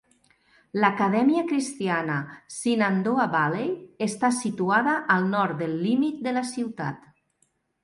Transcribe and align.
L"Acadèmia 0.77 1.43
Cristiana 1.51 2.15
Shenandoah 2.55 3.27
Valley 3.37 3.69
està 4.07 4.33
situada 4.41 4.97
al 5.19 5.31
nord 5.37 5.63
del 5.63 5.79
límit 5.85 6.27
de 6.31 6.37
la 6.41 6.47
ciutat. 6.57 7.09